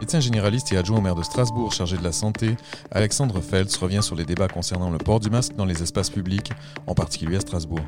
Médecin 0.00 0.20
généraliste 0.20 0.72
et 0.72 0.76
adjoint 0.76 0.98
au 0.98 1.00
maire 1.00 1.16
de 1.16 1.24
Strasbourg 1.24 1.72
chargé 1.72 1.96
de 1.96 2.04
la 2.04 2.12
santé, 2.12 2.56
Alexandre 2.92 3.40
Feltz 3.40 3.76
revient 3.76 4.02
sur 4.02 4.14
les 4.14 4.24
débats 4.24 4.48
concernant 4.48 4.90
le 4.90 4.98
port 4.98 5.18
du 5.18 5.28
masque 5.28 5.56
dans 5.56 5.64
les 5.64 5.82
espaces 5.82 6.10
publics, 6.10 6.52
en 6.86 6.94
particulier 6.94 7.36
à 7.36 7.40
Strasbourg. 7.40 7.84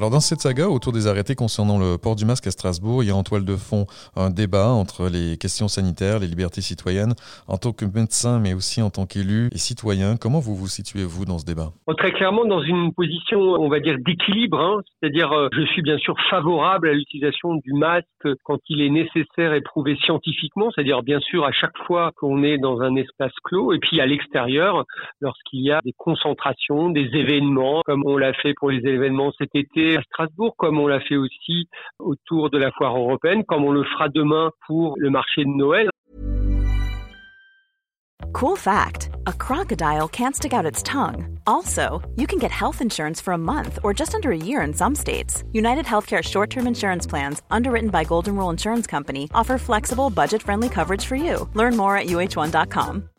Alors 0.00 0.08
dans 0.08 0.20
cette 0.20 0.40
saga 0.40 0.70
autour 0.70 0.94
des 0.94 1.06
arrêtés 1.08 1.34
concernant 1.34 1.78
le 1.78 1.98
port 1.98 2.16
du 2.16 2.24
masque 2.24 2.46
à 2.46 2.50
Strasbourg, 2.50 3.02
il 3.04 3.08
y 3.08 3.10
a 3.10 3.14
en 3.14 3.22
toile 3.22 3.44
de 3.44 3.54
fond 3.54 3.84
un 4.16 4.30
débat 4.30 4.68
entre 4.68 5.10
les 5.12 5.36
questions 5.36 5.68
sanitaires, 5.68 6.20
les 6.20 6.26
libertés 6.26 6.62
citoyennes. 6.62 7.12
En 7.48 7.58
tant 7.58 7.72
que 7.72 7.84
médecin, 7.84 8.40
mais 8.40 8.54
aussi 8.54 8.80
en 8.80 8.88
tant 8.88 9.04
qu'élu 9.04 9.50
et 9.52 9.58
citoyen, 9.58 10.16
comment 10.16 10.40
vous 10.40 10.56
vous 10.56 10.68
situez-vous 10.68 11.26
dans 11.26 11.36
ce 11.36 11.44
débat? 11.44 11.72
Très 11.98 12.12
clairement 12.12 12.46
dans 12.46 12.62
une 12.62 12.94
position, 12.94 13.40
on 13.40 13.68
va 13.68 13.78
dire, 13.80 13.96
d'équilibre. 13.98 14.58
Hein. 14.58 14.80
C'est-à-dire, 15.02 15.32
euh, 15.32 15.48
je 15.52 15.66
suis 15.66 15.82
bien 15.82 15.98
sûr 15.98 16.16
favorable 16.30 16.88
à 16.88 16.94
l'utilisation 16.94 17.56
du 17.56 17.74
masque 17.74 18.06
quand 18.44 18.58
il 18.70 18.80
est 18.80 18.88
nécessaire 18.88 19.52
et 19.52 19.60
prouvé 19.60 19.98
scientifiquement. 20.02 20.70
C'est-à-dire, 20.70 21.02
bien 21.02 21.20
sûr, 21.20 21.44
à 21.44 21.52
chaque 21.52 21.76
fois 21.86 22.12
qu'on 22.16 22.42
est 22.42 22.56
dans 22.56 22.80
un 22.80 22.96
espace 22.96 23.34
clos 23.44 23.74
et 23.74 23.78
puis 23.78 24.00
à 24.00 24.06
l'extérieur, 24.06 24.86
lorsqu'il 25.20 25.60
y 25.60 25.70
a 25.70 25.80
des 25.84 25.92
concentrations, 25.98 26.88
des 26.88 27.10
événements, 27.12 27.82
comme 27.84 28.02
on 28.06 28.16
l'a 28.16 28.32
fait 28.32 28.54
pour 28.54 28.70
les 28.70 28.78
événements 28.78 29.30
cet 29.36 29.54
été 29.54 29.89
à 29.96 30.02
Strasbourg, 30.02 30.54
comme 30.56 30.78
on 30.78 30.86
l'a 30.86 31.00
fait 31.00 31.16
aussi 31.16 31.68
autour 31.98 32.50
de 32.50 32.58
la 32.58 32.70
foire 32.72 32.96
européenne, 32.96 33.44
comme 33.44 33.64
on 33.64 33.72
le 33.72 33.84
fera 33.84 34.08
demain 34.08 34.50
pour 34.66 34.94
le 34.98 35.10
marché 35.10 35.44
de 35.44 35.50
Noël. 35.50 35.90
Cool 38.32 38.56
fact 38.56 39.10
a 39.26 39.32
crocodile 39.32 40.08
can't 40.08 40.36
stick 40.36 40.52
out 40.52 40.64
its 40.64 40.82
tongue. 40.82 41.38
Also, 41.46 42.00
you 42.16 42.26
can 42.26 42.38
get 42.38 42.50
health 42.50 42.80
insurance 42.80 43.20
for 43.20 43.32
a 43.32 43.38
month 43.38 43.78
or 43.82 43.92
just 43.92 44.14
under 44.14 44.30
a 44.30 44.36
year 44.36 44.62
in 44.62 44.72
some 44.72 44.94
states. 44.94 45.44
United 45.52 45.84
Healthcare 45.84 46.22
short 46.22 46.50
term 46.50 46.66
insurance 46.66 47.06
plans, 47.06 47.42
underwritten 47.50 47.90
by 47.90 48.04
Golden 48.04 48.36
Rule 48.36 48.50
Insurance 48.50 48.86
Company, 48.86 49.28
offer 49.34 49.58
flexible, 49.58 50.10
budget 50.10 50.42
friendly 50.42 50.68
coverage 50.68 51.04
for 51.04 51.16
you. 51.16 51.48
Learn 51.54 51.76
more 51.76 51.96
at 51.96 52.06
uh1.com. 52.06 53.09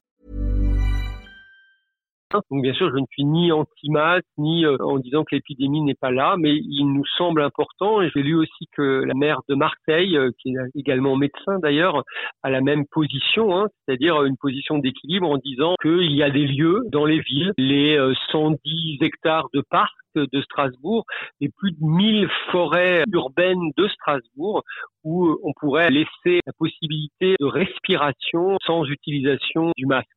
Donc 2.34 2.62
bien 2.62 2.74
sûr, 2.74 2.90
je 2.92 3.00
ne 3.00 3.06
suis 3.12 3.26
ni 3.26 3.52
anti-masque, 3.52 4.26
ni 4.38 4.66
euh, 4.66 4.78
en 4.80 5.00
disant 5.00 5.24
que 5.24 5.36
l'épidémie 5.36 5.82
n'est 5.82 5.96
pas 5.96 6.12
là, 6.12 6.36
mais 6.38 6.56
il 6.56 6.86
nous 6.86 7.06
semble 7.18 7.42
important, 7.42 8.02
et 8.02 8.10
j'ai 8.14 8.22
lu 8.22 8.36
aussi 8.36 8.68
que 8.76 9.04
la 9.06 9.14
maire 9.14 9.42
de 9.50 9.56
Marseille, 9.56 10.18
euh, 10.18 10.32
qui 10.40 10.50
est 10.50 10.80
également 10.80 11.16
médecin 11.16 11.59
d'ailleurs, 11.59 12.04
a 12.44 12.50
la 12.50 12.62
même 12.62 12.86
position, 12.92 13.58
hein, 13.58 13.68
c'est-à-dire 13.86 14.24
une 14.24 14.38
position 14.38 14.78
d'équilibre 14.78 15.30
en 15.30 15.38
disant 15.38 15.76
qu'il 15.82 16.12
y 16.12 16.24
a 16.24 16.30
des 16.30 16.46
lieux 16.46 16.82
dans 16.92 17.06
les 17.06 17.20
villes, 17.20 17.52
les 17.58 17.98
110 18.32 18.58
euh, 19.02 19.06
hectares 19.06 19.48
de 19.54 19.62
parcs 19.70 19.92
de 20.16 20.42
Strasbourg 20.42 21.06
et 21.40 21.50
plus 21.58 21.72
de 21.72 21.78
1000 21.80 22.28
forêts 22.52 23.04
urbaines 23.14 23.72
de 23.78 23.88
Strasbourg 23.88 24.64
où 25.06 25.38
on 25.44 25.54
pourrait 25.54 25.90
laisser 25.90 26.42
la 26.46 26.54
possibilité 26.58 27.36
de 27.40 27.46
respiration 27.46 28.58
sans 28.66 28.84
utilisation 28.86 29.72
du 29.78 29.86
masque. 29.86 30.08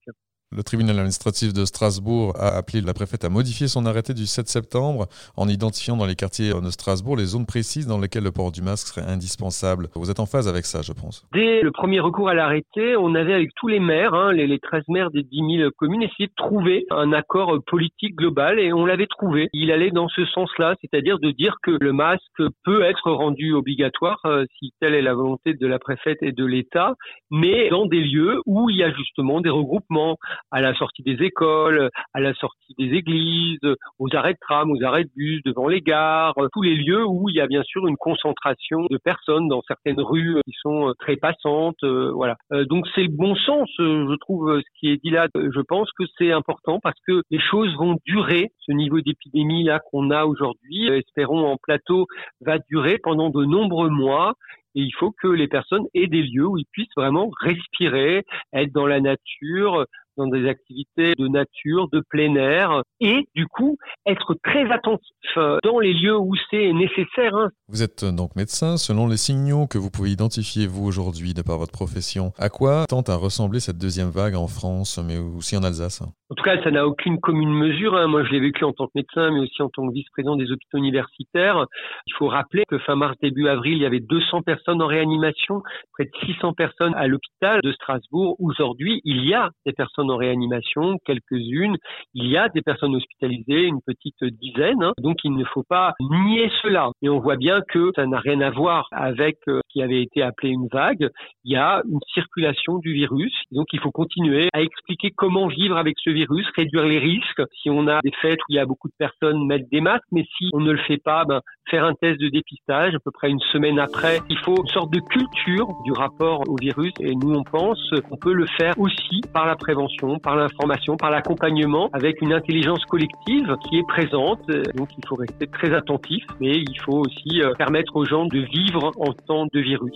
Le 0.56 0.62
tribunal 0.62 0.98
administratif 0.98 1.52
de 1.52 1.64
Strasbourg 1.64 2.32
a 2.38 2.56
appelé 2.56 2.80
la 2.80 2.94
préfète 2.94 3.24
à 3.24 3.28
modifier 3.28 3.66
son 3.66 3.86
arrêté 3.86 4.14
du 4.14 4.24
7 4.24 4.46
septembre 4.46 5.08
en 5.36 5.48
identifiant 5.48 5.96
dans 5.96 6.06
les 6.06 6.14
quartiers 6.14 6.52
de 6.54 6.70
Strasbourg 6.70 7.16
les 7.16 7.24
zones 7.24 7.44
précises 7.44 7.88
dans 7.88 7.98
lesquelles 7.98 8.22
le 8.22 8.30
port 8.30 8.52
du 8.52 8.62
masque 8.62 8.86
serait 8.86 9.04
indispensable. 9.10 9.88
Vous 9.96 10.12
êtes 10.12 10.20
en 10.20 10.26
phase 10.26 10.46
avec 10.46 10.64
ça, 10.64 10.80
je 10.82 10.92
pense. 10.92 11.26
Dès 11.32 11.60
le 11.60 11.72
premier 11.72 11.98
recours 11.98 12.28
à 12.28 12.34
l'arrêté, 12.34 12.96
on 12.96 13.16
avait 13.16 13.34
avec 13.34 13.50
tous 13.56 13.66
les 13.66 13.80
maires, 13.80 14.14
hein, 14.14 14.32
les, 14.32 14.60
13 14.60 14.84
maires 14.86 15.10
des 15.10 15.24
10 15.24 15.56
000 15.58 15.70
communes, 15.76 16.04
essayé 16.04 16.28
de 16.28 16.34
trouver 16.36 16.86
un 16.90 17.12
accord 17.12 17.58
politique 17.66 18.14
global 18.14 18.60
et 18.60 18.72
on 18.72 18.86
l'avait 18.86 19.08
trouvé. 19.08 19.48
Il 19.54 19.72
allait 19.72 19.90
dans 19.90 20.08
ce 20.08 20.24
sens-là, 20.24 20.76
c'est-à-dire 20.80 21.18
de 21.18 21.32
dire 21.32 21.56
que 21.64 21.72
le 21.80 21.92
masque 21.92 22.22
peut 22.64 22.82
être 22.82 23.10
rendu 23.10 23.54
obligatoire 23.54 24.20
euh, 24.26 24.44
si 24.60 24.72
telle 24.80 24.94
est 24.94 25.02
la 25.02 25.14
volonté 25.14 25.54
de 25.54 25.66
la 25.66 25.80
préfète 25.80 26.18
et 26.22 26.30
de 26.30 26.44
l'État, 26.44 26.94
mais 27.32 27.70
dans 27.70 27.86
des 27.86 28.04
lieux 28.04 28.40
où 28.46 28.70
il 28.70 28.76
y 28.76 28.84
a 28.84 28.92
justement 28.92 29.40
des 29.40 29.50
regroupements 29.50 30.16
à 30.50 30.60
la 30.60 30.74
sortie 30.74 31.02
des 31.02 31.22
écoles, 31.24 31.90
à 32.12 32.20
la 32.20 32.34
sortie 32.34 32.74
des 32.78 32.94
églises, 32.96 33.58
aux 33.98 34.08
arrêts 34.14 34.34
de 34.34 34.38
tram, 34.40 34.70
aux 34.70 34.82
arrêts 34.84 35.04
de 35.04 35.10
bus, 35.16 35.42
devant 35.44 35.68
les 35.68 35.80
gares, 35.80 36.34
tous 36.52 36.62
les 36.62 36.74
lieux 36.74 37.04
où 37.06 37.28
il 37.28 37.36
y 37.36 37.40
a 37.40 37.46
bien 37.46 37.62
sûr 37.64 37.86
une 37.86 37.96
concentration 37.96 38.86
de 38.90 38.98
personnes 38.98 39.48
dans 39.48 39.62
certaines 39.66 40.00
rues 40.00 40.40
qui 40.44 40.52
sont 40.62 40.94
très 40.98 41.16
passantes. 41.16 41.82
Euh, 41.82 42.10
voilà. 42.12 42.36
Euh, 42.52 42.64
donc 42.64 42.86
c'est 42.94 43.08
bon 43.08 43.34
sens, 43.34 43.68
euh, 43.80 44.06
je 44.10 44.16
trouve, 44.16 44.60
ce 44.60 44.78
qui 44.78 44.90
est 44.90 45.02
dit 45.02 45.10
là. 45.10 45.28
Je 45.34 45.60
pense 45.60 45.90
que 45.92 46.04
c'est 46.18 46.32
important 46.32 46.80
parce 46.82 46.98
que 47.06 47.22
les 47.30 47.40
choses 47.40 47.74
vont 47.76 47.96
durer. 48.06 48.52
Ce 48.60 48.72
niveau 48.72 49.00
d'épidémie 49.00 49.64
là 49.64 49.80
qu'on 49.90 50.10
a 50.10 50.24
aujourd'hui, 50.24 50.88
espérons 50.88 51.46
en 51.46 51.56
plateau, 51.56 52.06
va 52.40 52.58
durer 52.70 52.98
pendant 53.02 53.30
de 53.30 53.44
nombreux 53.44 53.90
mois 53.90 54.34
et 54.74 54.80
il 54.80 54.92
faut 54.98 55.12
que 55.12 55.28
les 55.28 55.46
personnes 55.46 55.86
aient 55.94 56.08
des 56.08 56.22
lieux 56.22 56.46
où 56.46 56.58
ils 56.58 56.66
puissent 56.72 56.88
vraiment 56.96 57.30
respirer, 57.40 58.24
être 58.52 58.72
dans 58.72 58.86
la 58.86 59.00
nature, 59.00 59.86
dans 60.16 60.28
des 60.28 60.48
activités 60.48 61.14
de 61.18 61.28
nature, 61.28 61.88
de 61.92 62.02
plein 62.08 62.34
air, 62.36 62.82
et 63.00 63.28
du 63.34 63.46
coup 63.46 63.76
être 64.06 64.34
très 64.42 64.70
attentif 64.70 65.10
euh, 65.36 65.58
dans 65.62 65.78
les 65.78 65.92
lieux 65.92 66.16
où 66.18 66.34
c'est 66.50 66.72
nécessaire. 66.72 67.34
Hein. 67.34 67.50
Vous 67.68 67.82
êtes 67.82 68.04
donc 68.04 68.36
médecin, 68.36 68.76
selon 68.76 69.08
les 69.08 69.16
signaux 69.16 69.66
que 69.66 69.78
vous 69.78 69.90
pouvez 69.90 70.10
identifier 70.10 70.66
vous 70.66 70.86
aujourd'hui 70.86 71.34
de 71.34 71.42
par 71.42 71.58
votre 71.58 71.72
profession, 71.72 72.32
à 72.38 72.48
quoi 72.48 72.86
tente 72.86 73.08
à 73.08 73.16
ressembler 73.16 73.60
cette 73.60 73.78
deuxième 73.78 74.10
vague 74.10 74.34
en 74.34 74.46
France, 74.46 74.98
mais 75.04 75.18
aussi 75.18 75.56
en 75.56 75.62
Alsace? 75.62 76.02
En 76.30 76.34
tout 76.34 76.42
cas, 76.42 76.60
ça 76.64 76.70
n'a 76.70 76.86
aucune 76.86 77.20
commune 77.20 77.52
mesure. 77.52 77.94
Hein. 77.94 78.06
Moi, 78.06 78.24
je 78.24 78.30
l'ai 78.30 78.40
vécu 78.40 78.64
en 78.64 78.72
tant 78.72 78.86
que 78.86 78.92
médecin, 78.94 79.30
mais 79.30 79.40
aussi 79.40 79.62
en 79.62 79.68
tant 79.68 79.86
que 79.86 79.92
vice-président 79.92 80.36
des 80.36 80.50
hôpitaux 80.50 80.78
universitaires. 80.78 81.66
Il 82.06 82.14
faut 82.14 82.28
rappeler 82.28 82.64
que 82.66 82.78
fin 82.78 82.96
mars, 82.96 83.16
début 83.22 83.46
avril, 83.46 83.74
il 83.74 83.82
y 83.82 83.86
avait 83.86 84.00
200 84.00 84.42
personnes 84.42 84.80
en 84.80 84.86
réanimation, 84.86 85.62
près 85.92 86.04
de 86.04 86.10
600 86.26 86.54
personnes 86.54 86.94
à 86.96 87.06
l'hôpital 87.06 87.60
de 87.62 87.72
Strasbourg. 87.72 88.36
Aujourd'hui, 88.40 89.00
il 89.04 89.24
y 89.24 89.34
a 89.34 89.50
des 89.66 89.72
personnes 89.72 90.03
en 90.10 90.16
réanimation, 90.16 90.98
quelques-unes. 91.04 91.76
Il 92.14 92.26
y 92.28 92.36
a 92.36 92.48
des 92.48 92.62
personnes 92.62 92.94
hospitalisées, 92.94 93.64
une 93.64 93.80
petite 93.86 94.22
dizaine. 94.24 94.82
Hein. 94.82 94.92
Donc 95.00 95.18
il 95.24 95.34
ne 95.34 95.44
faut 95.44 95.62
pas 95.68 95.94
nier 96.00 96.50
cela. 96.62 96.90
Et 97.02 97.08
on 97.08 97.20
voit 97.20 97.36
bien 97.36 97.60
que 97.68 97.90
ça 97.94 98.06
n'a 98.06 98.18
rien 98.18 98.40
à 98.40 98.50
voir 98.50 98.88
avec 98.92 99.38
euh, 99.48 99.60
ce 99.68 99.72
qui 99.72 99.82
avait 99.82 100.02
été 100.02 100.22
appelé 100.22 100.50
une 100.50 100.68
vague. 100.72 101.08
Il 101.44 101.52
y 101.52 101.56
a 101.56 101.82
une 101.88 102.00
circulation 102.12 102.78
du 102.78 102.92
virus. 102.92 103.34
Donc 103.52 103.66
il 103.72 103.80
faut 103.80 103.90
continuer 103.90 104.48
à 104.52 104.62
expliquer 104.62 105.10
comment 105.10 105.48
vivre 105.48 105.76
avec 105.76 105.96
ce 106.02 106.10
virus, 106.10 106.46
réduire 106.56 106.86
les 106.86 106.98
risques. 106.98 107.42
Si 107.62 107.70
on 107.70 107.86
a 107.88 108.00
des 108.02 108.12
fêtes 108.20 108.40
où 108.40 108.52
il 108.52 108.56
y 108.56 108.58
a 108.58 108.66
beaucoup 108.66 108.88
de 108.88 108.94
personnes, 108.98 109.46
mettre 109.46 109.68
des 109.70 109.80
masques. 109.80 110.04
Mais 110.12 110.24
si 110.36 110.50
on 110.52 110.60
ne 110.60 110.72
le 110.72 110.78
fait 110.78 111.02
pas, 111.02 111.24
ben, 111.24 111.40
faire 111.70 111.84
un 111.84 111.94
test 111.94 112.20
de 112.20 112.28
dépistage 112.28 112.94
à 112.94 112.98
peu 112.98 113.10
près 113.10 113.30
une 113.30 113.40
semaine 113.52 113.78
après. 113.78 114.18
Il 114.28 114.38
faut 114.38 114.56
une 114.56 114.68
sorte 114.68 114.92
de 114.92 115.00
culture 115.00 115.68
du 115.84 115.92
rapport 115.92 116.42
au 116.48 116.56
virus. 116.60 116.92
Et 117.00 117.14
nous, 117.14 117.34
on 117.34 117.42
pense 117.42 117.90
qu'on 118.08 118.16
peut 118.16 118.32
le 118.32 118.46
faire 118.58 118.74
aussi 118.78 119.20
par 119.32 119.46
la 119.46 119.56
prévention 119.56 119.93
par 120.22 120.36
l'information, 120.36 120.96
par 120.96 121.10
l'accompagnement, 121.10 121.88
avec 121.92 122.20
une 122.20 122.32
intelligence 122.32 122.84
collective 122.86 123.54
qui 123.64 123.78
est 123.78 123.86
présente. 123.86 124.46
Donc 124.74 124.88
il 124.96 125.06
faut 125.08 125.16
rester 125.16 125.46
très 125.46 125.74
attentif, 125.74 126.24
mais 126.40 126.52
il 126.52 126.80
faut 126.84 126.98
aussi 126.98 127.42
euh, 127.42 127.52
permettre 127.54 127.96
aux 127.96 128.04
gens 128.04 128.26
de 128.26 128.38
vivre 128.38 128.92
en 128.96 129.12
temps 129.12 129.46
de 129.52 129.60
virus. 129.60 129.94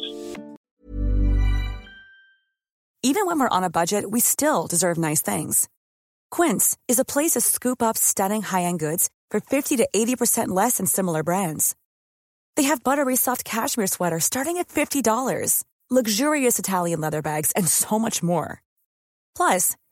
Even 3.04 3.26
when 3.26 3.38
we're 3.38 3.48
on 3.50 3.62
a 3.62 3.70
budget, 3.70 4.04
we 4.10 4.20
still 4.20 4.66
deserve 4.68 4.98
nice 4.98 5.22
things. 5.22 5.68
Quince 6.30 6.76
is 6.88 6.98
a 6.98 7.04
place 7.04 7.34
to 7.34 7.40
scoop 7.40 7.80
up 7.80 7.96
stunning 7.96 8.42
high-end 8.42 8.80
goods 8.80 9.08
for 9.30 9.40
50 9.40 9.76
to 9.76 9.88
80% 9.94 10.48
less 10.48 10.78
than 10.78 10.86
similar 10.86 11.22
brands. 11.22 11.76
They 12.56 12.64
have 12.64 12.82
buttery 12.82 13.14
soft 13.14 13.44
cashmere 13.44 13.86
sweaters 13.86 14.24
starting 14.24 14.58
at 14.58 14.68
$50, 14.68 15.62
luxurious 15.90 16.58
Italian 16.58 17.00
leather 17.00 17.22
bags, 17.22 17.52
and 17.52 17.68
so 17.68 18.00
much 18.00 18.20
more. 18.20 18.62
Plus, 19.36 19.76